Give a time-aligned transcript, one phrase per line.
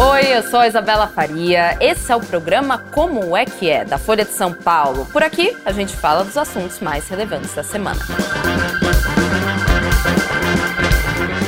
[0.00, 1.76] Oi, eu sou a Isabela Faria.
[1.80, 5.04] Esse é o programa Como é que é, da Folha de São Paulo.
[5.06, 7.98] Por aqui, a gente fala dos assuntos mais relevantes da semana.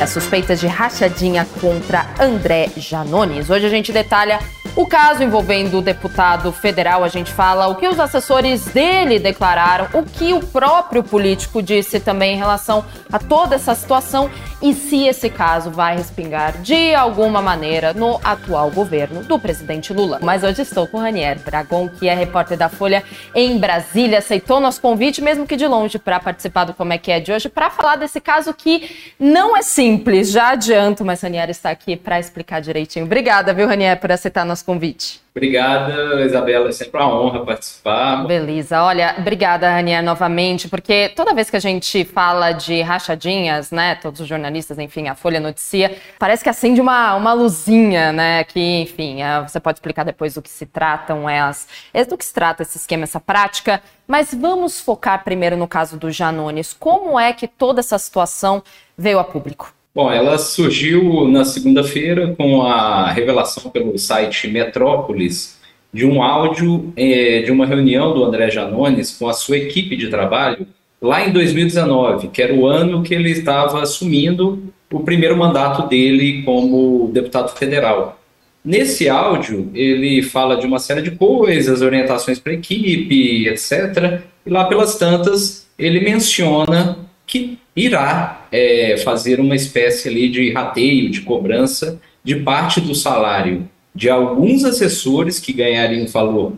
[0.03, 3.49] As suspeitas de rachadinha contra André Janones.
[3.51, 4.41] Hoje a gente detalha
[4.77, 9.89] o caso envolvendo o deputado federal, a gente fala o que os assessores dele declararam,
[9.93, 14.31] o que o próprio político disse também em relação a toda essa situação
[14.63, 20.19] e se esse caso vai respingar de alguma maneira no atual governo do presidente Lula.
[20.23, 23.03] Mas hoje estou com Ranier Bragon, que é repórter da Folha
[23.35, 27.11] em Brasília, aceitou nosso convite, mesmo que de longe, para participar do Como é que
[27.11, 31.49] é de hoje, para falar desse caso que não é simples, já adianto, mas Ranier
[31.49, 33.07] está aqui para explicar direitinho.
[33.07, 35.21] Obrigada, viu, Ranier, por aceitar nosso convite.
[35.33, 36.69] Obrigada, Isabela.
[36.69, 38.27] É sempre uma honra participar.
[38.27, 38.83] Beleza.
[38.83, 44.21] Olha, obrigada, Ranier, novamente, porque toda vez que a gente fala de rachadinhas, né, todos
[44.21, 49.23] os jornalistas, enfim, a Folha noticia, parece que acende uma, uma luzinha, né, que, enfim,
[49.23, 52.35] é, você pode explicar depois do que se tratam, é as, é do que se
[52.35, 56.73] trata esse esquema, essa prática, mas vamos focar primeiro no caso do Janones.
[56.73, 58.63] Como é que toda essa situação
[58.99, 59.73] veio a público?
[59.93, 65.59] Bom, ela surgiu na segunda-feira com a revelação pelo site Metrópolis
[65.93, 70.09] de um áudio é, de uma reunião do André Janones com a sua equipe de
[70.09, 70.65] trabalho
[71.03, 76.43] lá em 2019, que era o ano que ele estava assumindo o primeiro mandato dele
[76.45, 78.21] como deputado federal.
[78.65, 84.23] Nesse áudio, ele fala de uma série de coisas, orientações para a equipe, etc.
[84.47, 91.09] E lá pelas tantas, ele menciona que irá é, fazer uma espécie ali de rateio,
[91.09, 96.55] de cobrança de parte do salário de alguns assessores que ganhariam valor,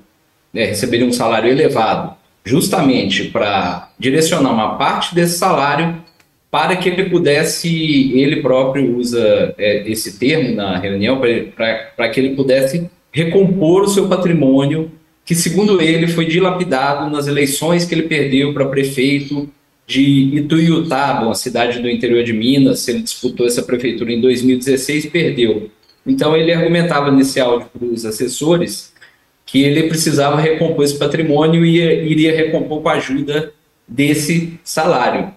[0.53, 6.03] né, receberiam um salário elevado, justamente para direcionar uma parte desse salário
[6.51, 11.21] para que ele pudesse, ele próprio usa é, esse termo na reunião,
[11.95, 14.91] para que ele pudesse recompor o seu patrimônio,
[15.23, 19.51] que segundo ele foi dilapidado nas eleições que ele perdeu para prefeito
[19.87, 22.87] de Ituiutaba, uma cidade do interior de Minas.
[22.89, 25.71] Ele disputou essa prefeitura em 2016 e perdeu.
[26.07, 28.93] Então ele argumentava nesse áudio para os assessores
[29.45, 31.79] que ele precisava recompor esse patrimônio e
[32.11, 33.53] iria recompor com a ajuda
[33.87, 35.33] desse salário.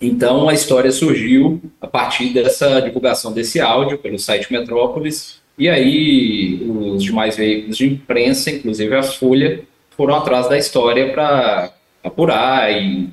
[0.00, 6.66] Então a história surgiu a partir dessa divulgação desse áudio pelo site Metrópolis, e aí
[6.66, 9.62] os demais veículos de imprensa, inclusive a Folha,
[9.96, 11.72] foram atrás da história para
[12.02, 13.10] apurar e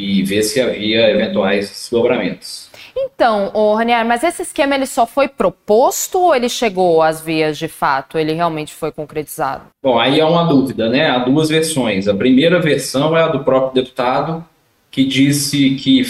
[0.00, 2.70] e ver se havia eventuais desdobramentos.
[2.96, 7.58] Então, o Ranier, mas esse esquema ele só foi proposto ou ele chegou às vias
[7.58, 8.18] de fato?
[8.18, 9.64] Ele realmente foi concretizado?
[9.82, 11.08] Bom, aí há uma dúvida, né?
[11.08, 12.08] Há duas versões.
[12.08, 14.44] A primeira versão é a do próprio deputado,
[14.90, 16.02] que disse que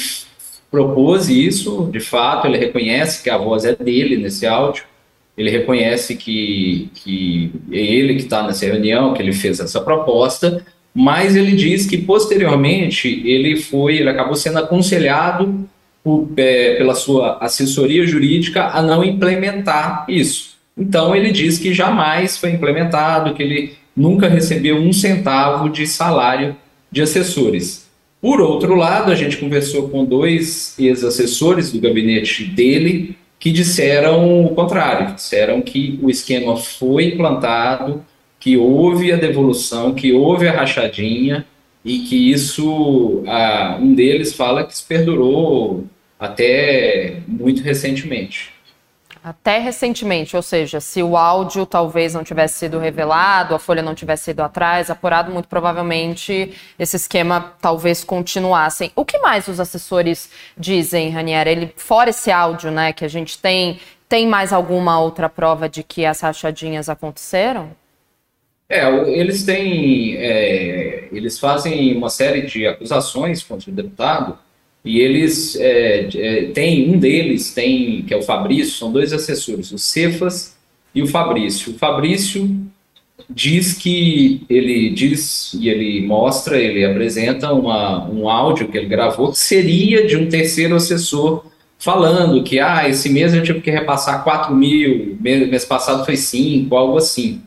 [0.70, 4.84] propôs isso, de fato, ele reconhece que a voz é dele nesse áudio,
[5.36, 10.64] ele reconhece que, que é ele que está nessa reunião, que ele fez essa proposta,
[10.94, 15.68] mas ele diz que posteriormente ele foi, ele acabou sendo aconselhado
[16.02, 20.56] por, é, pela sua assessoria jurídica a não implementar isso.
[20.76, 26.56] Então ele diz que jamais foi implementado, que ele nunca recebeu um centavo de salário
[26.90, 27.88] de assessores.
[28.20, 34.54] Por outro lado, a gente conversou com dois ex-assessores do gabinete dele que disseram o
[34.54, 38.04] contrário, disseram que o esquema foi implantado,
[38.40, 41.46] que houve a devolução, que houve a rachadinha
[41.84, 43.22] e que isso,
[43.78, 45.84] um deles fala que se perdurou
[46.18, 48.50] até muito recentemente.
[49.22, 53.94] Até recentemente, ou seja, se o áudio talvez não tivesse sido revelado, a Folha não
[53.94, 58.90] tivesse ido atrás, apurado, muito provavelmente esse esquema talvez continuasse.
[58.96, 61.46] O que mais os assessores dizem, Ranier?
[61.46, 63.78] Ele, fora esse áudio né, que a gente tem,
[64.08, 67.78] tem mais alguma outra prova de que as rachadinhas aconteceram?
[68.70, 74.38] É, eles têm, é, eles fazem uma série de acusações contra o deputado
[74.84, 79.72] e eles é, é, tem um deles tem que é o Fabrício, são dois assessores,
[79.72, 80.56] o Cefas
[80.94, 81.72] e o Fabrício.
[81.72, 82.48] O Fabrício
[83.28, 89.32] diz que ele diz e ele mostra, ele apresenta uma, um áudio que ele gravou
[89.32, 91.44] que seria de um terceiro assessor
[91.76, 96.76] falando que ah, esse mês eu tive que repassar 4 mil, mês passado foi 5,
[96.76, 97.42] algo assim.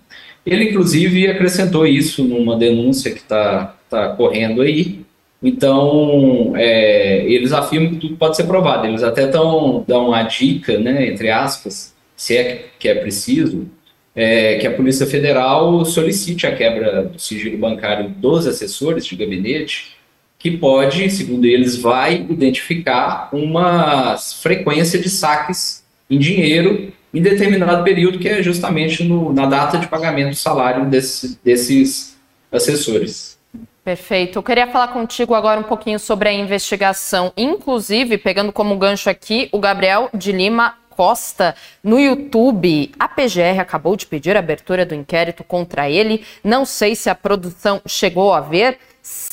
[0.45, 5.01] Ele, inclusive, acrescentou isso numa denúncia que está tá correndo aí.
[5.42, 8.88] Então, é, eles afirmam que tudo pode ser provado.
[8.88, 13.68] Eles até tão, dão uma dica, né, entre aspas, se é que é preciso,
[14.16, 19.96] é, que a Polícia Federal solicite a quebra do sigilo bancário dos assessores de gabinete,
[20.38, 28.18] que pode, segundo eles, vai identificar uma frequência de saques em dinheiro em determinado período,
[28.18, 32.18] que é justamente no, na data de pagamento do salário desse, desses
[32.51, 33.38] assessores.
[33.83, 34.39] Perfeito.
[34.39, 39.50] Eu queria falar contigo agora um pouquinho sobre a investigação, inclusive pegando como gancho aqui
[39.51, 42.92] o Gabriel de Lima Costa no YouTube.
[42.98, 46.24] A PGR acabou de pedir a abertura do inquérito contra ele.
[46.44, 48.77] Não sei se a produção chegou a ver.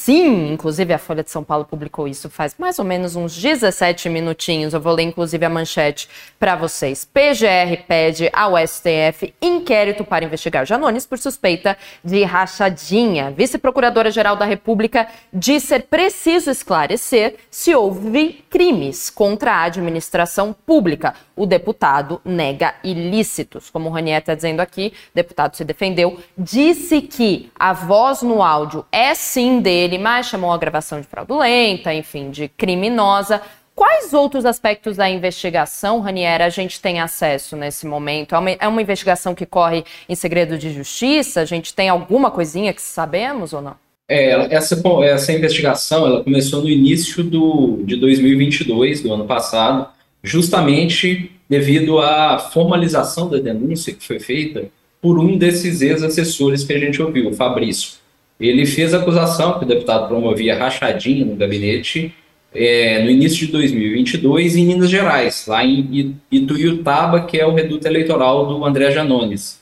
[0.02, 4.08] Sim, inclusive a Folha de São Paulo publicou isso faz mais ou menos uns 17
[4.08, 4.72] minutinhos.
[4.72, 6.08] Eu vou ler inclusive a manchete
[6.38, 7.04] para vocês.
[7.04, 13.30] PGR pede ao STF inquérito para investigar Janones por suspeita de rachadinha.
[13.30, 21.14] Vice-procuradora-geral da República diz ser preciso esclarecer se houve crimes contra a administração pública.
[21.36, 23.68] O deputado nega ilícitos.
[23.68, 28.42] Como o Ranier está dizendo aqui, o deputado se defendeu, disse que a voz no
[28.42, 33.40] áudio é sim dele, mas chamou a gravação de fraudulenta, enfim, de criminosa.
[33.74, 38.34] Quais outros aspectos da investigação, Raniera, a gente tem acesso nesse momento?
[38.34, 41.40] É uma, é uma, investigação que corre em segredo de justiça?
[41.40, 43.76] A gente tem alguma coisinha que sabemos ou não?
[44.06, 49.88] É, essa, essa investigação ela começou no início do, de 2022, do ano passado,
[50.22, 54.68] justamente devido à formalização da denúncia que foi feita
[55.00, 57.99] por um desses ex-assessores que a gente ouviu, o Fabrício.
[58.40, 62.14] Ele fez acusação que o deputado promovia rachadinha no gabinete
[62.54, 67.86] é, no início de 2022 em Minas Gerais, lá em Ituiutaba, que é o reduto
[67.86, 69.60] eleitoral do André Janones.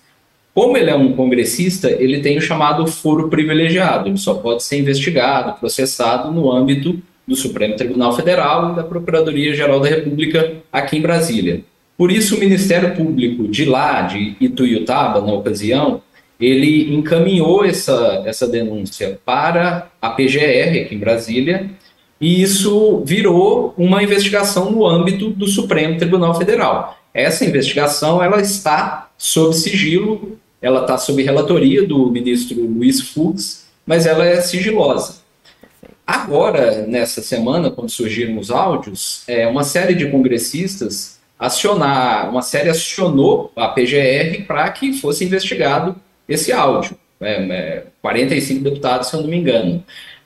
[0.55, 4.79] Como ele é um congressista, ele tem o chamado foro privilegiado, ele só pode ser
[4.79, 11.03] investigado, processado no âmbito do Supremo Tribunal Federal e da Procuradoria-Geral da República aqui em
[11.03, 11.61] Brasília.
[11.97, 16.01] Por isso, o Ministério Público de lá, de Ituiutaba, na ocasião,
[16.41, 21.71] ele encaminhou essa, essa denúncia para a PGR aqui em Brasília,
[22.21, 26.99] e isso virou uma investigação no âmbito do Supremo Tribunal Federal.
[27.13, 34.07] Essa investigação ela está sob sigilo, ela está sob relatoria do ministro Luiz Fux, mas
[34.07, 35.19] ela é sigilosa.
[36.07, 42.69] Agora, nessa semana, quando surgiram os áudios, é, uma série de congressistas acionar, uma série
[42.69, 45.95] acionou a PGR para que fosse investigado
[46.29, 46.97] esse áudio.
[47.21, 49.83] É, é, 45 deputados, se eu não me engano.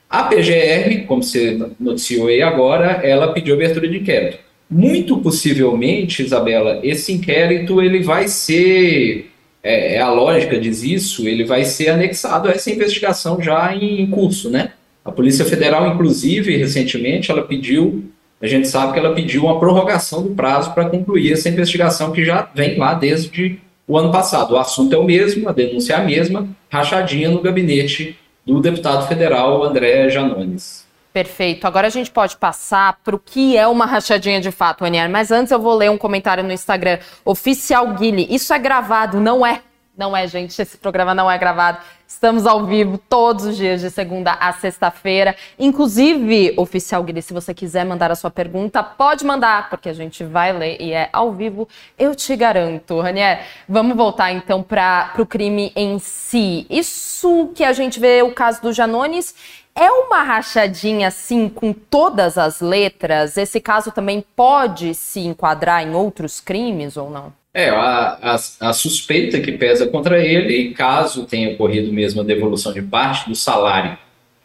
[0.09, 4.37] A PGR, como você noticiou aí agora, ela pediu abertura de inquérito.
[4.69, 9.31] Muito possivelmente, Isabela, esse inquérito ele vai ser,
[9.63, 14.05] é, é a lógica diz isso, ele vai ser anexado a essa investigação já em
[14.07, 14.73] curso, né?
[15.03, 18.05] A Polícia Federal, inclusive, recentemente, ela pediu,
[18.41, 22.23] a gente sabe que ela pediu uma prorrogação do prazo para concluir essa investigação que
[22.23, 24.53] já vem lá desde o ano passado.
[24.53, 29.07] O assunto é o mesmo, a denúncia é a mesma, rachadinha no gabinete do deputado
[29.07, 30.85] federal André Janones.
[31.13, 31.67] Perfeito.
[31.67, 35.07] Agora a gente pode passar para o que é uma rachadinha de fato, Anier.
[35.09, 36.97] Mas antes eu vou ler um comentário no Instagram.
[37.23, 39.61] Oficial Guile, isso é gravado, não é?
[39.95, 40.59] Não é, gente.
[40.59, 41.77] Esse programa não é gravado.
[42.07, 45.35] Estamos ao vivo todos os dias, de segunda a sexta-feira.
[45.57, 50.23] Inclusive, oficial Guilherme, se você quiser mandar a sua pergunta, pode mandar, porque a gente
[50.23, 51.67] vai ler e é ao vivo,
[51.97, 52.99] eu te garanto.
[52.99, 56.65] Ranier, vamos voltar então para o crime em si.
[56.71, 59.35] Isso que a gente vê, o caso do Janones,
[59.75, 63.37] é uma rachadinha assim com todas as letras?
[63.37, 67.42] Esse caso também pode se enquadrar em outros crimes ou não?
[67.53, 68.35] É, a, a,
[68.69, 73.35] a, suspeita que pesa contra ele, caso tenha ocorrido mesmo a devolução de parte do
[73.35, 73.95] salário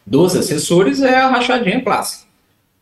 [0.05, 2.29] dos assessores, é a rachadinha clássica.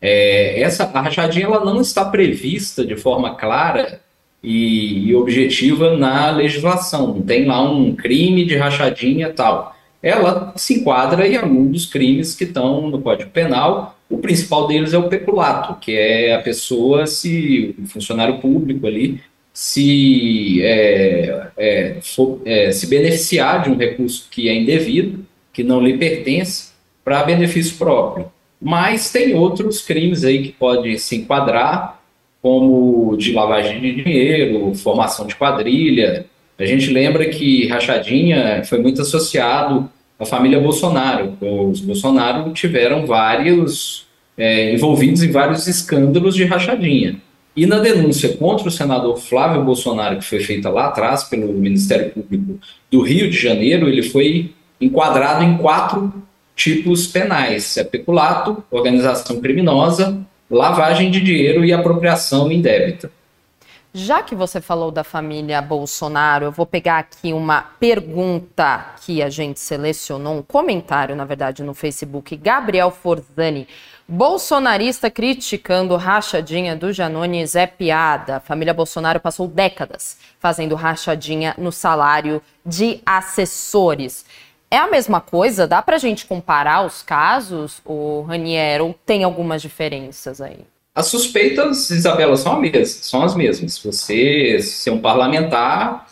[0.00, 4.00] É, essa a rachadinha ela não está prevista de forma clara
[4.42, 7.14] e, e objetiva na legislação.
[7.14, 9.74] Não tem lá um crime de rachadinha tal.
[10.02, 13.98] Ela se enquadra em algum dos crimes que estão no Código Penal.
[14.08, 19.20] O principal deles é o peculato, que é a pessoa, se o funcionário público ali,
[19.58, 25.80] se, é, é, for, é, se beneficiar de um recurso que é indevido, que não
[25.80, 26.68] lhe pertence,
[27.04, 28.30] para benefício próprio.
[28.62, 32.00] Mas tem outros crimes aí que podem se enquadrar,
[32.40, 36.26] como de lavagem de dinheiro, formação de quadrilha.
[36.56, 41.36] A gente lembra que rachadinha foi muito associado à família Bolsonaro.
[41.40, 47.20] Os Bolsonaro tiveram vários é, envolvidos em vários escândalos de rachadinha.
[47.58, 52.10] E na denúncia contra o senador Flávio Bolsonaro, que foi feita lá atrás pelo Ministério
[52.12, 56.14] Público do Rio de Janeiro, ele foi enquadrado em quatro
[56.54, 63.10] tipos penais: é peculato, organização criminosa, lavagem de dinheiro e apropriação indébita.
[63.92, 69.28] Já que você falou da família Bolsonaro, eu vou pegar aqui uma pergunta que a
[69.28, 72.36] gente selecionou, um comentário, na verdade, no Facebook.
[72.36, 73.66] Gabriel Forzani.
[74.10, 78.36] Bolsonarista criticando rachadinha do Janones é piada.
[78.36, 84.24] A família Bolsonaro passou décadas fazendo rachadinha no salário de assessores.
[84.70, 85.66] É a mesma coisa?
[85.66, 90.60] Dá pra gente comparar os casos, o Raniero, ou tem algumas diferenças aí?
[90.94, 93.78] As suspeitas, Isabela, são, mesmas, são as mesmas.
[93.78, 96.06] Você ser um parlamentar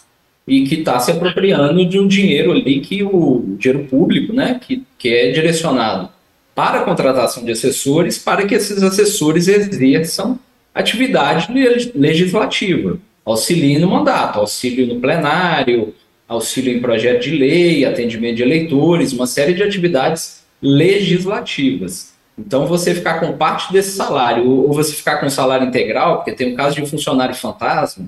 [0.47, 4.85] e que está se apropriando de um dinheiro ali que o dinheiro público, né, que,
[4.99, 6.15] que é direcionado
[6.57, 10.39] para a contratação de assessores, para que esses assessores exerçam
[10.75, 11.49] atividade
[11.95, 15.93] legislativa, auxílio no mandato, auxílio no plenário,
[16.27, 22.15] auxílio em projeto de lei, atendimento de eleitores, uma série de atividades legislativas.
[22.39, 26.55] Então, você ficar com parte desse salário, ou você ficar com salário integral, porque tem
[26.55, 28.07] o caso de um funcionário fantasma,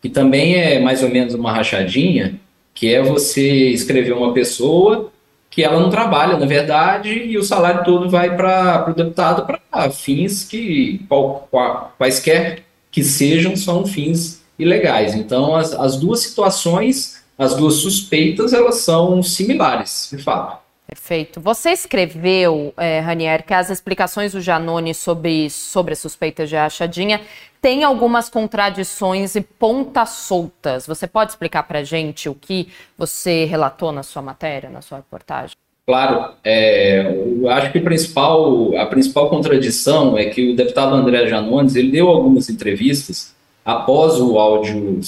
[0.00, 2.40] que também é mais ou menos uma rachadinha,
[2.74, 5.09] que é você escrever uma pessoa
[5.50, 9.90] que ela não trabalha, na verdade, e o salário todo vai para o deputado para
[9.90, 15.14] fins que, qual, qual, quaisquer que sejam, são fins ilegais.
[15.14, 20.59] Então, as, as duas situações, as duas suspeitas, elas são similares, de fato.
[20.90, 21.40] Perfeito.
[21.40, 27.20] Você escreveu, é, Ranier, que as explicações do Janone sobre, sobre a suspeita de rachadinha
[27.62, 30.88] têm algumas contradições e pontas soltas.
[30.88, 32.66] Você pode explicar para a gente o que
[32.98, 35.54] você relatou na sua matéria, na sua reportagem?
[35.86, 37.02] Claro, é,
[37.40, 41.92] eu acho que a principal, a principal contradição é que o deputado André Janones ele
[41.92, 43.32] deu algumas entrevistas
[43.64, 44.98] após o áudio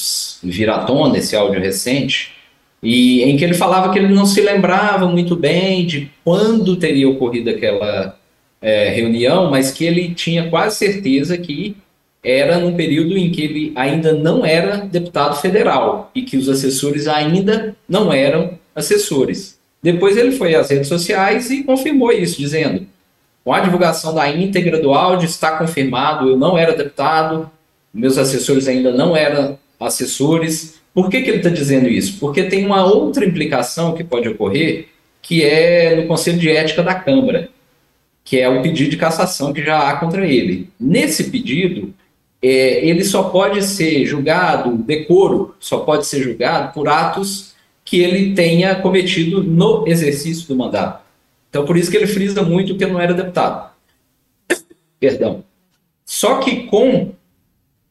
[0.45, 2.41] viratona, esse áudio recente,
[2.83, 7.09] e em que ele falava que ele não se lembrava muito bem de quando teria
[7.09, 8.19] ocorrido aquela
[8.61, 11.77] é, reunião, mas que ele tinha quase certeza que
[12.25, 17.07] era no período em que ele ainda não era deputado federal e que os assessores
[17.09, 19.59] ainda não eram assessores.
[19.83, 22.87] Depois ele foi às redes sociais e confirmou isso, dizendo:
[23.45, 27.51] com a divulgação da íntegra do áudio está confirmado, eu não era deputado,
[27.93, 32.19] meus assessores ainda não eram assessores, por que, que ele está dizendo isso?
[32.19, 34.89] Porque tem uma outra implicação que pode ocorrer,
[35.21, 37.49] que é no Conselho de Ética da Câmara,
[38.25, 40.69] que é o pedido de cassação que já há contra ele.
[40.79, 41.95] Nesse pedido,
[42.43, 48.35] é, ele só pode ser julgado, decoro, só pode ser julgado por atos que ele
[48.35, 51.03] tenha cometido no exercício do mandato.
[51.49, 53.71] Então, por isso que ele frisa muito que não era deputado.
[54.99, 55.45] Perdão.
[56.05, 57.13] Só que com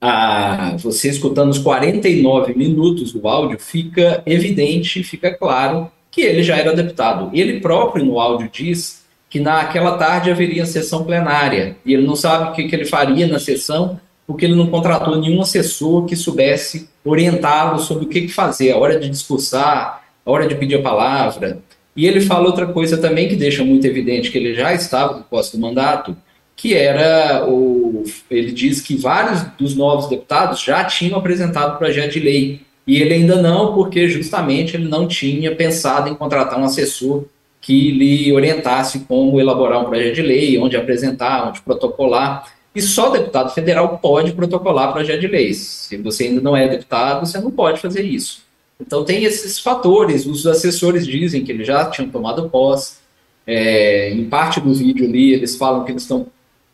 [0.01, 6.57] a, você escutando os 49 minutos do áudio, fica evidente, fica claro que ele já
[6.57, 7.29] era deputado.
[7.33, 12.49] Ele próprio no áudio diz que naquela tarde haveria sessão plenária e ele não sabe
[12.49, 16.89] o que, que ele faria na sessão porque ele não contratou nenhum assessor que soubesse
[17.03, 20.81] orientá-lo sobre o que, que fazer, a hora de discursar, a hora de pedir a
[20.81, 21.59] palavra.
[21.95, 25.23] E ele fala outra coisa também que deixa muito evidente que ele já estava no
[25.23, 26.15] posto do mandato,
[26.61, 28.03] que era o.
[28.29, 32.61] Ele diz que vários dos novos deputados já tinham apresentado o projeto de lei.
[32.85, 37.25] E ele ainda não, porque justamente ele não tinha pensado em contratar um assessor
[37.59, 42.45] que lhe orientasse como elaborar um projeto de lei, onde apresentar, onde protocolar.
[42.75, 45.55] E só deputado federal pode protocolar projeto de lei.
[45.55, 48.43] Se você ainda não é deputado, você não pode fazer isso.
[48.79, 50.27] Então tem esses fatores.
[50.27, 53.01] Os assessores dizem que eles já tinham tomado posse.
[53.47, 56.27] É, em parte do vídeo ali, eles falam que eles estão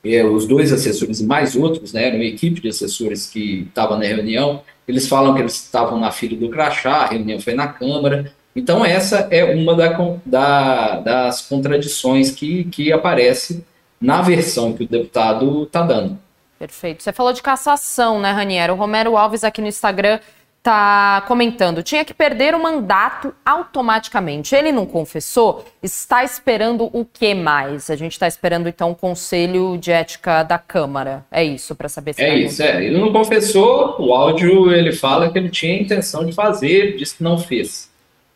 [0.03, 3.97] é, os dois assessores e mais outros, né, era uma equipe de assessores que estava
[3.97, 7.67] na reunião, eles falam que eles estavam na fila do crachá, a reunião foi na
[7.67, 8.31] Câmara.
[8.55, 13.63] Então, essa é uma da, da, das contradições que, que aparece
[13.99, 16.17] na versão que o deputado está dando.
[16.57, 17.03] Perfeito.
[17.03, 18.73] Você falou de cassação, né, Raniero?
[18.73, 20.19] O Romero Alves aqui no Instagram
[20.57, 24.53] está comentando, tinha que perder o mandato automaticamente.
[24.53, 25.65] Ele não confessou?
[25.81, 27.89] Está esperando o que mais?
[27.89, 31.25] A gente está esperando então o Conselho de Ética da Câmara.
[31.31, 32.85] É isso para saber se É isso, é.
[32.85, 33.95] Ele não confessou.
[33.99, 37.89] O áudio ele fala que ele tinha a intenção de fazer, disse que não fez.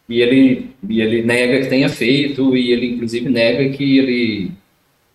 [0.08, 4.52] E ele e ele nega que tenha feito e ele inclusive nega que ele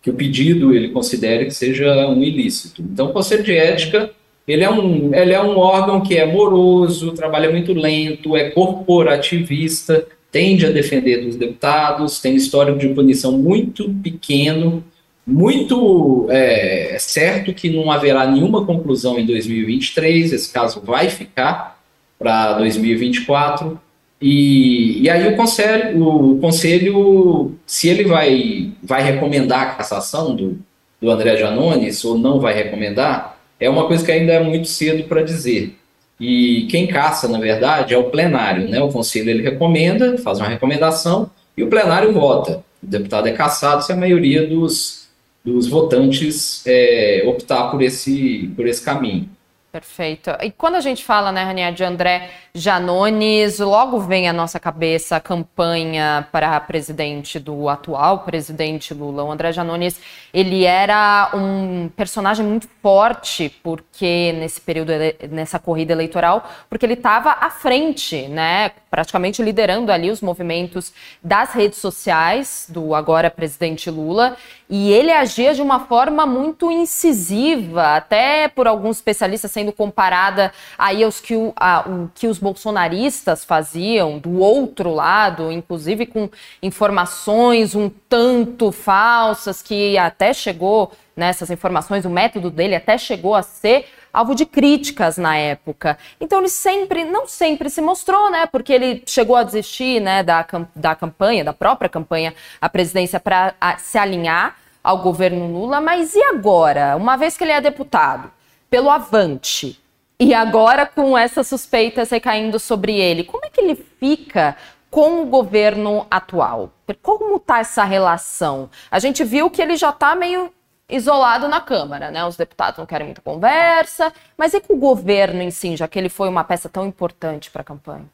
[0.01, 2.81] que o pedido ele considere que seja um ilícito.
[2.81, 4.11] Então, o Conselho de Ética
[4.47, 10.07] ele é, um, ele é um órgão que é moroso, trabalha muito lento, é corporativista,
[10.31, 14.83] tende a defender dos deputados, tem histórico de punição muito pequeno,
[15.25, 21.77] muito é, certo que não haverá nenhuma conclusão em 2023, esse caso vai ficar
[22.17, 23.77] para 2024.
[24.21, 30.57] E, e aí o conselho, o conselho, se ele vai, vai recomendar a cassação do,
[31.01, 35.03] do André Janones ou não vai recomendar, é uma coisa que ainda é muito cedo
[35.07, 35.75] para dizer.
[36.19, 38.67] e quem caça, na verdade, é o plenário.
[38.67, 38.81] Né?
[38.81, 42.63] O conselho ele recomenda, faz uma recomendação e o plenário vota.
[42.81, 45.07] O deputado é caçado se a maioria dos,
[45.43, 49.29] dos votantes é, optar por esse, por esse caminho.
[49.71, 50.31] Perfeito.
[50.41, 55.15] E quando a gente fala, né, Ranier, de André Janones, logo vem à nossa cabeça
[55.15, 59.23] a campanha para presidente do atual presidente Lula.
[59.23, 59.99] O André Janones,
[60.33, 64.91] ele era um personagem muito forte, porque nesse período,
[65.29, 70.91] nessa corrida eleitoral, porque ele estava à frente, né, praticamente liderando ali os movimentos
[71.23, 74.35] das redes sociais do agora presidente Lula,
[74.67, 81.03] e ele agia de uma forma muito incisiva, até por alguns especialistas sendo comparada aí
[81.03, 86.29] aos que, o, a, o que os bolsonaristas faziam do outro lado, inclusive com
[86.63, 93.41] informações um tanto falsas que até chegou nessas informações, o método dele até chegou a
[93.41, 95.97] ser alvo de críticas na época.
[96.21, 98.45] Então ele sempre, não sempre se mostrou, né?
[98.45, 103.53] Porque ele chegou a desistir, né, da, da campanha, da própria campanha à presidência para
[103.77, 105.81] se alinhar ao governo Lula.
[105.81, 106.95] Mas e agora?
[106.95, 108.31] Uma vez que ele é deputado
[108.69, 109.81] pelo Avante
[110.19, 114.55] e agora com essas suspeitas recaindo sobre ele, como é que ele fica
[114.89, 116.71] com o governo atual?
[117.01, 118.69] Como está essa relação?
[118.89, 120.51] A gente viu que ele já está meio
[120.89, 122.25] isolado na Câmara, né?
[122.25, 125.99] Os deputados não querem muita conversa, mas e com o governo em si, já que
[125.99, 128.05] ele foi uma peça tão importante para a campanha?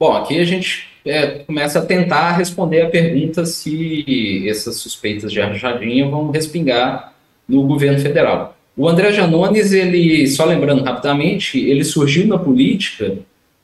[0.00, 5.40] Bom, aqui a gente é, começa a tentar responder a pergunta se essas suspeitas de
[5.40, 7.12] rachadinha vão respingar
[7.46, 8.56] no governo federal.
[8.76, 13.18] O André Janones, ele, só lembrando rapidamente, ele surgiu na política,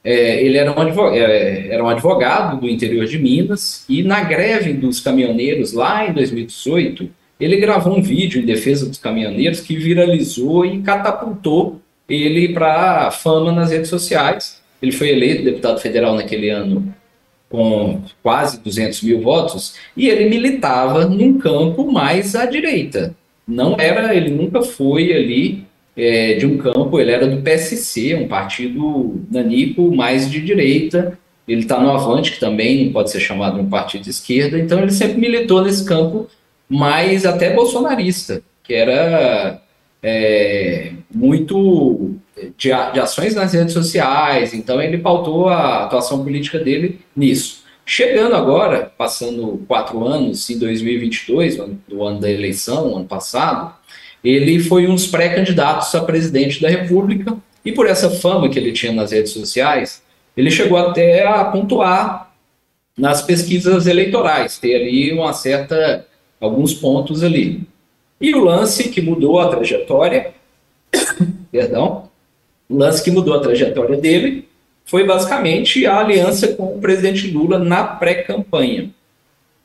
[0.04, 4.22] é, ele era um, advogado, é, era um advogado do interior de Minas, e na
[4.22, 7.08] greve dos caminhoneiros, lá em 2018,
[7.40, 13.52] ele gravou um vídeo em defesa dos caminhoneiros que viralizou e catapultou ele para fama
[13.52, 14.60] nas redes sociais.
[14.80, 16.94] Ele foi eleito deputado federal naquele ano
[17.48, 23.14] com quase 200 mil votos e ele militava num campo mais à direita.
[23.48, 25.64] Não era, ele nunca foi ali
[25.96, 31.18] é, de um campo, ele era do PSC, um partido nanico mais de direita.
[31.48, 34.80] Ele está no Avante, que também pode ser chamado de um partido de esquerda, então
[34.80, 36.28] ele sempre militou nesse campo
[36.68, 39.60] mas até bolsonarista, que era
[40.02, 42.16] é, muito
[42.56, 47.64] de, de, ações nas redes sociais, então ele pautou a atuação política dele nisso.
[47.90, 51.56] Chegando agora, passando quatro anos, em 2022,
[51.88, 53.74] do ano da eleição, ano passado,
[54.22, 58.72] ele foi um dos pré-candidatos a presidente da República, e por essa fama que ele
[58.72, 60.02] tinha nas redes sociais,
[60.36, 62.30] ele chegou até a pontuar
[62.94, 66.06] nas pesquisas eleitorais, ter ali uma certa
[66.38, 67.62] alguns pontos ali.
[68.20, 70.34] E o lance que mudou a trajetória,
[71.50, 72.10] perdão,
[72.68, 74.46] o lance que mudou a trajetória dele
[74.88, 78.90] foi basicamente a aliança com o presidente Lula na pré-campanha.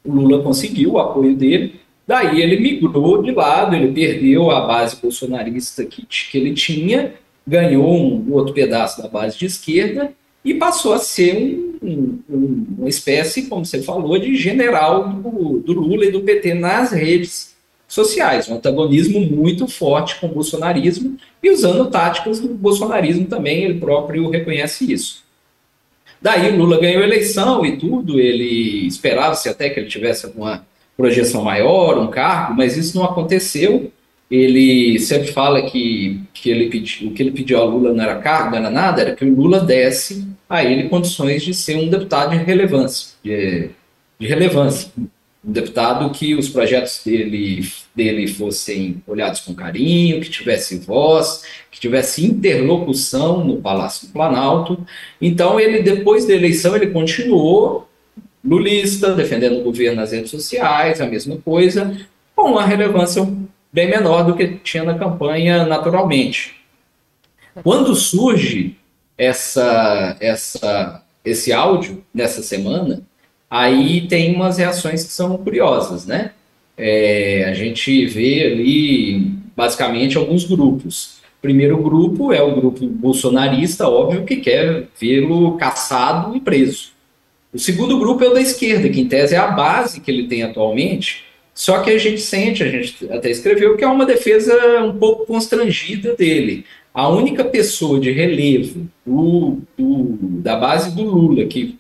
[0.04, 4.98] O Lula conseguiu o apoio dele, daí ele migrou de lado, ele perdeu a base
[5.02, 7.14] bolsonarista que, que ele tinha,
[7.48, 10.12] ganhou um outro pedaço da base de esquerda
[10.44, 15.74] e passou a ser um, um, uma espécie, como você falou, de general do, do,
[15.74, 17.53] Lula e do PT nas redes
[17.94, 18.50] sociais.
[18.50, 24.30] Um antagonismo muito forte com o bolsonarismo e usando táticas do bolsonarismo também, ele próprio
[24.30, 25.24] reconhece isso.
[26.22, 30.66] Daí o Lula ganhou a eleição e tudo, ele esperava-se até que ele tivesse uma
[30.96, 33.92] projeção maior, um cargo, mas isso não aconteceu
[34.34, 38.16] ele sempre fala que, que ele pediu, o que ele pediu ao Lula não era
[38.16, 41.88] cargo, não era nada, era que o Lula desse a ele condições de ser um
[41.88, 43.70] deputado de relevância, de,
[44.18, 44.92] de relevância.
[45.46, 51.80] Um deputado que os projetos dele, dele fossem olhados com carinho, que tivesse voz, que
[51.80, 54.86] tivesse interlocução no Palácio do Planalto.
[55.22, 57.90] Então, ele, depois da eleição, ele continuou
[58.44, 61.98] lulista, defendendo o governo nas redes sociais, a mesma coisa,
[62.36, 63.26] com uma relevância
[63.72, 66.56] bem menor do que tinha na campanha naturalmente.
[67.64, 68.76] Quando surge
[69.18, 73.02] essa, essa, esse áudio nessa semana,
[73.54, 76.32] aí tem umas reações que são curiosas, né?
[76.76, 79.20] É, a gente vê ali
[79.56, 81.18] basicamente alguns grupos.
[81.38, 86.94] O primeiro grupo é o grupo bolsonarista, óbvio, que quer vê-lo caçado e preso.
[87.54, 90.28] O segundo grupo é o da esquerda, que em tese é a base que ele
[90.28, 94.84] tem atualmente, só que a gente sente, a gente até escreveu, que é uma defesa
[94.84, 96.66] um pouco constrangida dele.
[96.92, 101.78] A única pessoa de relevo do, do, da base do Lula que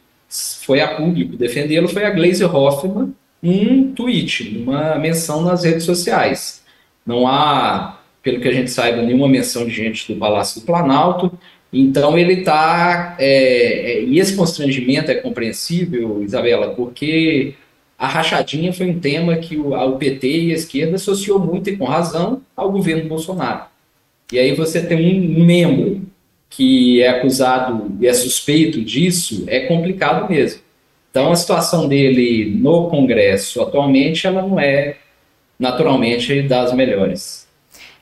[0.61, 6.63] foi a público defendê-lo foi a Glaze Hoffman, um tweet, uma menção nas redes sociais.
[7.05, 11.31] Não há, pelo que a gente saiba, nenhuma menção de gente do Palácio do Planalto.
[11.71, 13.15] Então ele está.
[13.19, 17.55] É, é, e esse constrangimento é compreensível, Isabela, porque
[17.97, 21.77] a rachadinha foi um tema que o, o PT e a esquerda associou muito e
[21.77, 23.65] com razão ao governo Bolsonaro.
[24.31, 26.01] E aí você tem um membro
[26.55, 30.61] que é acusado e é suspeito disso, é complicado mesmo.
[31.09, 34.97] Então a situação dele no Congresso atualmente ela não é
[35.59, 37.42] naturalmente das melhores.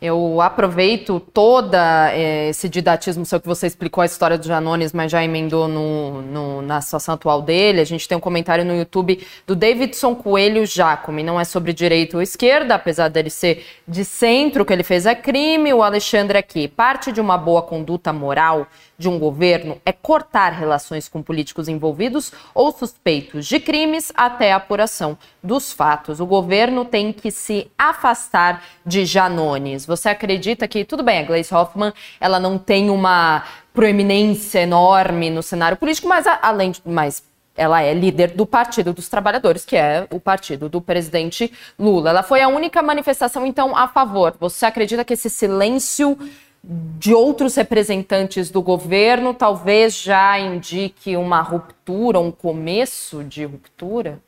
[0.02, 5.12] Eu aproveito toda eh, esse didatismo seu que você explicou a história do Janones, mas
[5.12, 7.82] já emendou no, no, na situação atual dele.
[7.82, 11.22] A gente tem um comentário no YouTube do Davidson Coelho Jacome.
[11.22, 15.06] Não é sobre direita ou esquerda, apesar dele ser de centro, o que ele fez
[15.06, 15.72] é crime.
[15.72, 16.68] O Alexandre aqui.
[16.68, 18.66] Parte de uma boa conduta moral
[19.02, 24.58] de um governo é cortar relações com políticos envolvidos ou suspeitos de crimes até a
[24.58, 26.20] apuração dos fatos.
[26.20, 29.86] O governo tem que se afastar de Janones.
[29.86, 35.42] Você acredita que, tudo bem, a Gleice Hoffmann, ela não tem uma proeminência enorme no
[35.42, 37.24] cenário político, mas além de mais
[37.56, 42.10] ela é líder do Partido dos Trabalhadores, que é o partido do presidente Lula.
[42.10, 44.36] Ela foi a única manifestação, então, a favor.
[44.40, 46.18] Você acredita que esse silêncio
[46.64, 54.20] de outros representantes do governo talvez já indique uma ruptura, um começo de ruptura?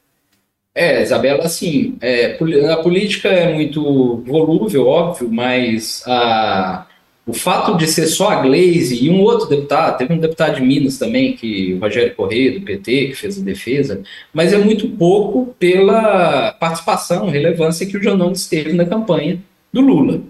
[0.75, 2.35] É, Isabela, assim, é,
[2.71, 6.87] a política é muito volúvel, óbvio, mas a,
[7.27, 10.63] o fato de ser só a Glaze e um outro deputado, teve um deputado de
[10.63, 14.01] Minas também, que o Rogério Corrêa, do PT, que fez a defesa,
[14.33, 19.39] mas é muito pouco pela participação, relevância que o Janones teve na campanha
[19.71, 20.21] do Lula.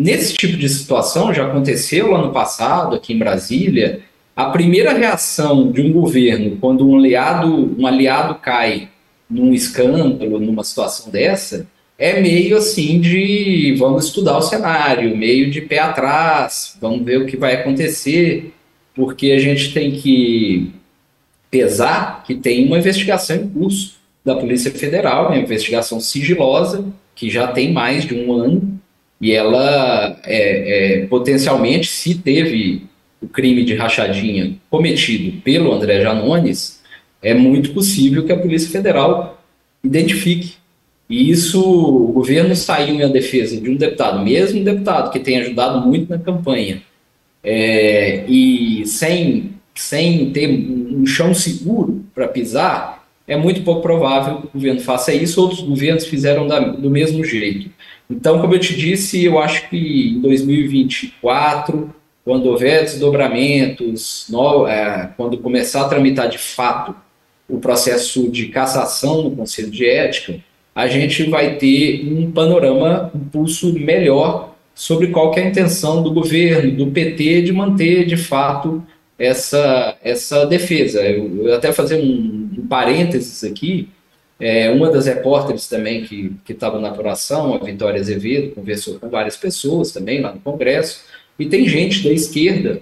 [0.00, 4.00] Nesse tipo de situação, já aconteceu lá no passado, aqui em Brasília,
[4.34, 8.88] a primeira reação de um governo quando um aliado, um aliado cai
[9.28, 11.66] num escândalo, numa situação dessa,
[11.98, 17.26] é meio assim de vamos estudar o cenário, meio de pé atrás, vamos ver o
[17.26, 18.54] que vai acontecer,
[18.94, 20.72] porque a gente tem que
[21.50, 27.48] pesar que tem uma investigação em curso da Polícia Federal, uma investigação sigilosa, que já
[27.48, 28.79] tem mais de um ano,
[29.20, 32.84] e ela é, é, potencialmente, se teve
[33.20, 36.80] o crime de rachadinha cometido pelo André Janones,
[37.22, 39.42] é muito possível que a Polícia Federal
[39.84, 40.54] identifique.
[41.08, 45.38] E isso, o governo saiu em defesa de um deputado, mesmo um deputado que tem
[45.38, 46.82] ajudado muito na campanha,
[47.42, 54.46] é, e sem, sem ter um chão seguro para pisar, é muito pouco provável que
[54.46, 55.40] o governo faça isso.
[55.40, 57.70] Outros governos fizeram da, do mesmo jeito.
[58.10, 61.94] Então, como eu te disse, eu acho que em 2024,
[62.24, 66.94] quando houver desdobramentos, no, é, quando começar a tramitar de fato
[67.48, 70.40] o processo de cassação no Conselho de Ética,
[70.74, 76.12] a gente vai ter um panorama, um pulso melhor sobre qual é a intenção do
[76.12, 78.82] governo, do PT, de manter de fato
[79.18, 81.02] essa, essa defesa.
[81.02, 83.88] Eu, eu até fazer um, um parênteses aqui,
[84.40, 89.36] é, uma das repórteres também que estava na apuração, a Vitória Azevedo, conversou com várias
[89.36, 91.02] pessoas também lá no Congresso,
[91.38, 92.80] e tem gente da esquerda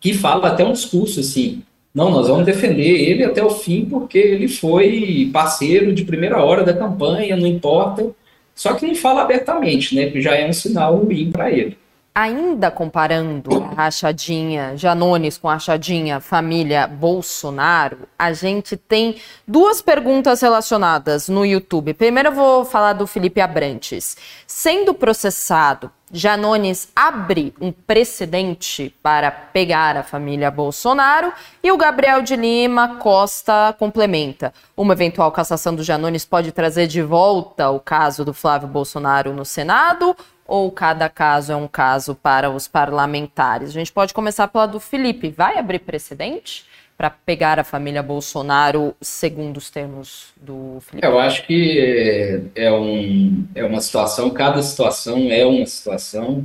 [0.00, 1.62] que fala até um discurso assim,
[1.94, 6.62] não, nós vamos defender ele até o fim porque ele foi parceiro de primeira hora
[6.62, 8.10] da campanha, não importa,
[8.54, 11.76] só que não fala abertamente, né, que já é um sinal ruim para ele
[12.16, 20.40] ainda comparando a rachadinha Janones com a rachadinha família Bolsonaro, a gente tem duas perguntas
[20.40, 21.92] relacionadas no YouTube.
[21.92, 24.16] Primeiro eu vou falar do Felipe Abrantes.
[24.46, 31.30] Sendo processado, Janones abre um precedente para pegar a família Bolsonaro
[31.62, 34.54] e o Gabriel de Lima Costa complementa.
[34.74, 39.44] Uma eventual cassação do Janones pode trazer de volta o caso do Flávio Bolsonaro no
[39.44, 43.70] Senado ou cada caso é um caso para os parlamentares?
[43.70, 45.30] A gente pode começar pela do Felipe.
[45.30, 46.64] Vai abrir precedente
[46.96, 51.06] para pegar a família Bolsonaro segundo os termos do Felipe?
[51.06, 56.44] Eu acho que é, é, um, é uma situação, cada situação é uma situação.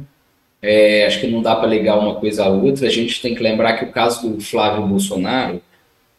[0.61, 2.87] É, acho que não dá para ligar uma coisa à outra.
[2.87, 5.61] A gente tem que lembrar que o caso do Flávio Bolsonaro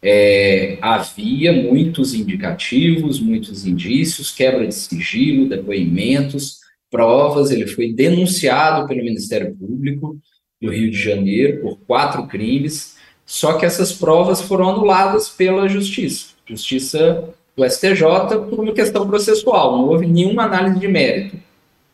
[0.01, 6.62] é, havia muitos indicativos, muitos indícios, quebra de sigilo, depoimentos
[6.93, 10.15] provas, ele foi denunciado pelo Ministério Público
[10.61, 16.27] do Rio de Janeiro por quatro crimes, só que essas provas foram anuladas pela Justiça,
[16.45, 18.03] Justiça do STJ,
[18.47, 21.37] por uma questão processual, não houve nenhuma análise de mérito.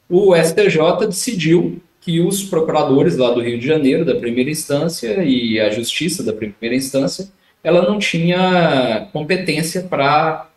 [0.09, 5.59] O STJ decidiu que os procuradores lá do Rio de Janeiro, da primeira instância, e
[5.61, 7.29] a Justiça da primeira instância,
[7.63, 10.49] ela não tinha competência para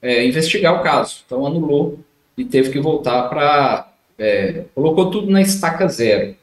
[0.00, 1.98] é, investigar o caso, então anulou
[2.36, 3.88] e teve que voltar para.
[4.18, 6.34] É, colocou tudo na estaca zero.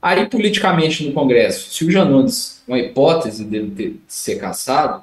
[0.00, 5.02] Aí, politicamente, no Congresso, se o Janones, uma hipótese dele ter, de ser caçado,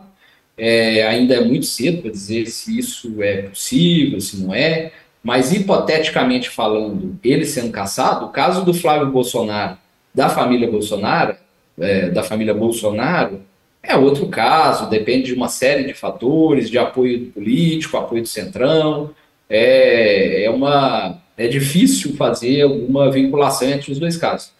[0.57, 4.91] é, ainda é muito cedo para dizer se isso é possível, se não é,
[5.23, 9.77] mas hipoteticamente falando, ele sendo caçado, o caso do Flávio Bolsonaro,
[10.13, 11.35] da família Bolsonaro,
[11.79, 13.41] é, da família Bolsonaro,
[13.83, 19.11] é outro caso, depende de uma série de fatores, de apoio político, apoio do Centrão.
[19.49, 24.51] É, é, uma, é difícil fazer alguma vinculação entre os dois casos.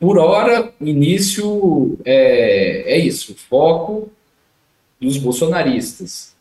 [0.00, 4.10] Por hora, início é, é isso, foco
[5.00, 6.34] dos bolsonaristas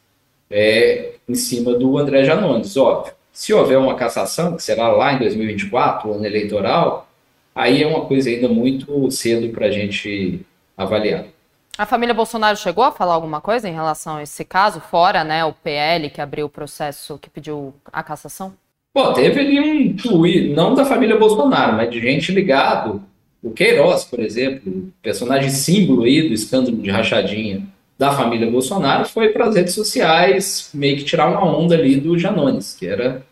[0.54, 3.14] é em cima do André Janones, óbvio.
[3.32, 7.10] Se houver uma cassação, que será lá em 2024, ano eleitoral,
[7.56, 10.42] aí é uma coisa ainda muito cedo para a gente
[10.78, 11.26] avaliar.
[11.76, 15.44] A família Bolsonaro chegou a falar alguma coisa em relação a esse caso, fora né,
[15.44, 18.54] o PL que abriu o processo, que pediu a cassação?
[18.94, 23.02] Bom, teve ali um tweet, não da família Bolsonaro, mas de gente ligado.
[23.42, 27.64] O Queiroz, por exemplo, personagem símbolo aí do escândalo de rachadinha
[27.98, 32.20] da família Bolsonaro, foi para as redes sociais meio que tirar uma onda ali do
[32.20, 33.26] Janones, que era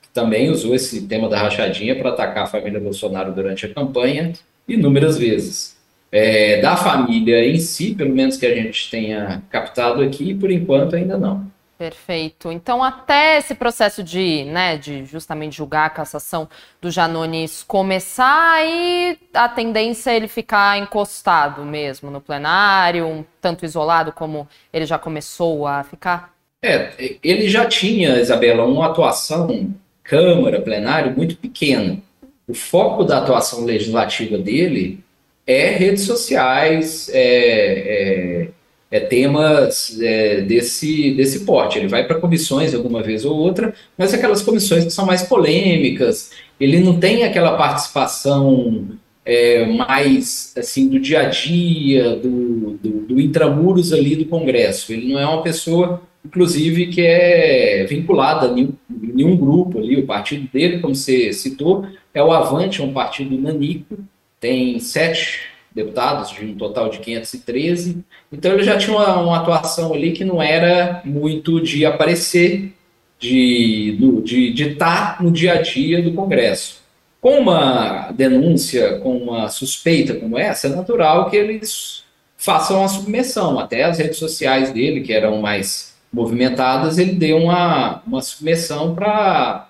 [0.00, 4.32] que também usou esse tema da rachadinha para atacar a família Bolsonaro durante a campanha
[4.66, 5.81] inúmeras vezes
[6.12, 10.94] é, da família em si, pelo menos que a gente tenha captado aqui, por enquanto
[10.94, 11.50] ainda não.
[11.78, 12.52] Perfeito.
[12.52, 16.48] Então, até esse processo de, né, de justamente julgar a cassação
[16.80, 23.64] do Janones começar, aí a tendência é ele ficar encostado mesmo no plenário, um tanto
[23.64, 26.32] isolado como ele já começou a ficar?
[26.62, 31.98] É, ele já tinha, Isabela, uma atuação Câmara, plenário, muito pequena.
[32.46, 34.98] O foco da atuação legislativa dele
[35.46, 38.48] é redes sociais, é, é,
[38.90, 41.78] é temas é, desse, desse porte.
[41.78, 46.30] Ele vai para comissões alguma vez ou outra, mas aquelas comissões que são mais polêmicas,
[46.60, 48.88] ele não tem aquela participação
[49.24, 54.92] é, mais assim do dia a dia, do, do, do intramuros ali do Congresso.
[54.92, 59.96] Ele não é uma pessoa, inclusive, que é vinculada a nenhum, nenhum grupo ali.
[59.96, 63.98] O partido dele, como você citou, é o Avante, é um partido nanico,
[64.42, 68.04] tem sete deputados, de um total de 513.
[68.30, 72.74] Então ele já tinha uma, uma atuação ali que não era muito de aparecer,
[73.20, 76.82] de, de, de estar no dia a dia do Congresso.
[77.20, 82.02] Com uma denúncia, com uma suspeita como essa, é natural que eles
[82.36, 83.60] façam a submissão.
[83.60, 89.68] Até as redes sociais dele, que eram mais movimentadas, ele deu uma, uma submissão para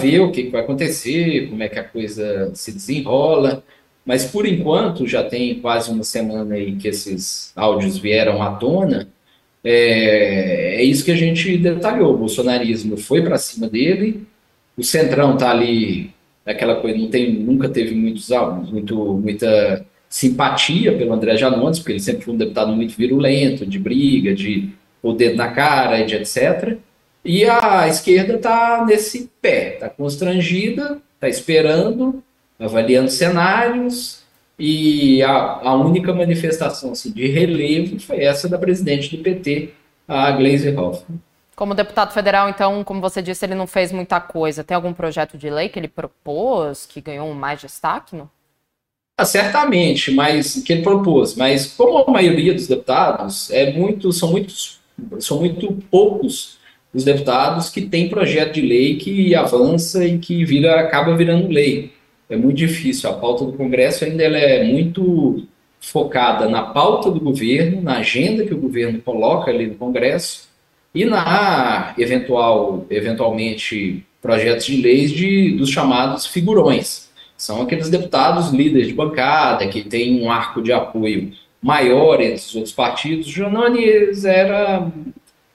[0.00, 3.64] ver o que, que vai acontecer, como é que a coisa se desenrola.
[4.08, 9.06] Mas por enquanto, já tem quase uma semana aí que esses áudios vieram à tona,
[9.62, 12.14] é, é isso que a gente detalhou.
[12.14, 14.26] O bolsonarismo foi para cima dele,
[14.78, 16.10] o Centrão está ali,
[16.46, 18.30] aquela coisa, não tem, nunca teve muitos
[18.72, 23.78] muito, muita simpatia pelo André Janones, porque ele sempre foi um deputado muito virulento, de
[23.78, 24.70] briga, de
[25.02, 26.78] o dedo na cara, de etc.
[27.22, 32.22] E a esquerda está nesse pé, está constrangida, está esperando,
[32.58, 34.22] avaliando cenários,
[34.58, 39.70] e a, a única manifestação assim, de relevo foi essa da presidente do PT,
[40.06, 41.20] a Gleisi Hoffmann.
[41.54, 44.64] Como deputado federal, então, como você disse, ele não fez muita coisa.
[44.64, 48.16] Tem algum projeto de lei que ele propôs que ganhou mais destaque?
[48.16, 48.30] Não?
[49.16, 51.34] Ah, certamente, mas que ele propôs.
[51.34, 54.80] Mas como a maioria dos deputados é muito, são muitos,
[55.18, 56.58] são muito poucos
[56.94, 61.92] os deputados que têm projeto de lei que avança e que vira, acaba virando lei
[62.28, 63.08] é muito difícil.
[63.10, 65.46] A pauta do Congresso ainda ela é muito
[65.80, 70.48] focada na pauta do governo, na agenda que o governo coloca ali no Congresso
[70.94, 77.08] e na eventual, eventualmente, projetos de leis de, dos chamados figurões.
[77.36, 82.54] São aqueles deputados líderes de bancada que têm um arco de apoio maior entre os
[82.54, 83.28] outros partidos.
[83.28, 84.90] Janones era,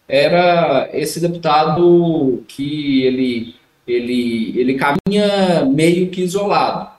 [0.07, 3.55] era esse deputado que ele
[3.88, 6.91] ele, ele caminha meio que isolado.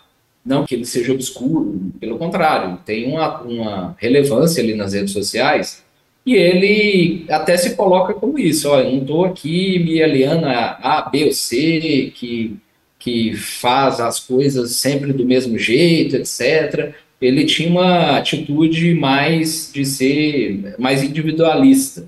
[0.45, 5.83] Não que ele seja obscuro, pelo contrário, tem uma, uma relevância ali nas redes sociais
[6.27, 11.09] e ele até se coloca como isso, eu não estou aqui me aliando a A,
[11.11, 12.57] B ou C, que,
[12.99, 16.95] que faz as coisas sempre do mesmo jeito, etc.
[17.21, 22.07] Ele tinha uma atitude mais de ser mais individualista.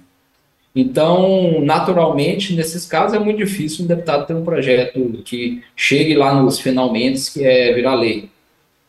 [0.76, 6.34] Então, naturalmente, nesses casos é muito difícil um deputado ter um projeto que chegue lá
[6.34, 8.28] nos finalmente, que é virar lei.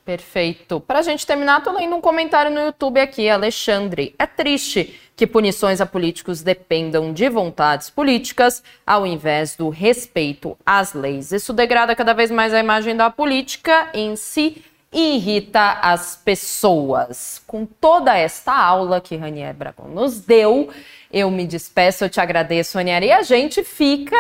[0.04, 0.82] Perfeito.
[0.82, 4.14] Para a gente terminar, estou lendo um comentário no YouTube aqui, Alexandre.
[4.20, 10.94] É triste que punições a políticos dependam de vontades políticas ao invés do respeito às
[10.94, 11.32] leis.
[11.32, 17.42] Isso degrada cada vez mais a imagem da política em si irrita as pessoas.
[17.46, 20.70] Com toda esta aula que Ranier Bragon nos deu,
[21.12, 24.16] eu me despeço, eu te agradeço, Ranier, e a gente fica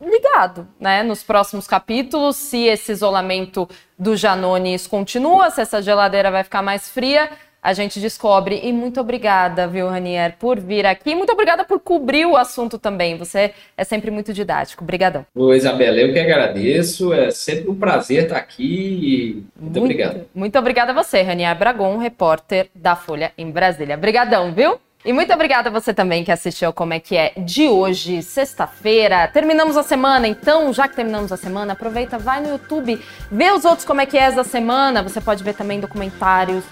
[0.00, 1.02] ligado, né?
[1.02, 6.88] Nos próximos capítulos, se esse isolamento do Janones continua, se essa geladeira vai ficar mais
[6.88, 7.30] fria,
[7.62, 8.60] a gente descobre.
[8.62, 11.14] E muito obrigada, viu, Ranier, por vir aqui.
[11.14, 13.16] Muito obrigada por cobrir o assunto também.
[13.16, 14.82] Você é sempre muito didático.
[14.82, 15.26] Obrigadão.
[15.34, 17.12] Ô, Isabela, eu que agradeço.
[17.12, 19.44] É sempre um prazer estar aqui.
[19.56, 20.26] Muito, muito obrigado.
[20.34, 23.96] Muito obrigada a você, Ranier Bragon, repórter da Folha em Brasília.
[23.96, 24.78] Obrigadão, viu?
[25.02, 29.26] E muito obrigada a você também que assistiu Como é que é de hoje, sexta-feira.
[29.28, 33.00] Terminamos a semana, então, já que terminamos a semana, aproveita, vai no YouTube,
[33.32, 35.02] vê os outros Como é que é da semana.
[35.02, 36.64] Você pode ver também documentários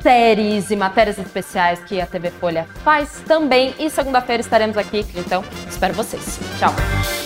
[0.00, 3.74] séries e matérias especiais que a TV Folha faz também.
[3.78, 6.38] E segunda-feira estaremos aqui, então espero vocês.
[6.58, 7.17] Tchau!